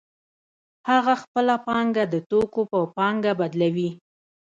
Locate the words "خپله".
1.21-1.55